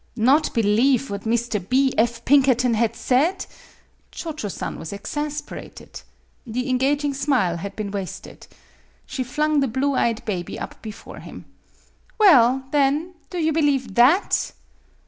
Not 0.17 0.51
believe 0.55 1.11
what 1.11 1.25
Mr. 1.25 1.59
B. 1.69 1.93
F. 1.95 2.25
Pinkerton 2.25 2.73
had 2.73 2.95
said! 2.95 3.45
Cho 4.09 4.31
Cho 4.31 4.47
San 4.47 4.79
was 4.79 4.91
exasperated. 4.91 6.01
The 6.43 6.67
en 6.69 6.79
gaging 6.79 7.13
smile 7.13 7.57
had 7.57 7.75
been 7.75 7.91
wasted. 7.91 8.47
She 9.05 9.23
flung 9.23 9.59
the 9.59 9.67
blue 9.67 9.93
eyed 9.93 10.25
baby 10.25 10.57
up 10.57 10.81
before 10.81 11.19
him." 11.19 11.45
Well, 12.19 12.63
then, 12.71 13.13
do 13.29 13.37
you 13.37 13.53
believe 13.53 13.93
that?" 13.93 14.53